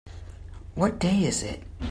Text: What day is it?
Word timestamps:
What 0.73 0.97
day 0.97 1.25
is 1.25 1.43
it? 1.43 1.61